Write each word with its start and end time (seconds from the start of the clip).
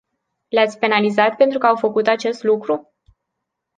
Le-ați 0.49 0.79
penalizat 0.79 1.35
pentru 1.35 1.59
că 1.59 1.65
au 1.65 1.75
făcut 1.75 2.07
acest 2.07 2.43
lucru? 2.43 2.93